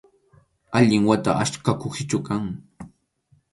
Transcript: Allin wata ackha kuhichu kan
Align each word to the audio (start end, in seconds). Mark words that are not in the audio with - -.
Allin 0.79 1.03
wata 1.09 1.31
ackha 1.43 1.71
kuhichu 1.83 2.19
kan 2.27 2.43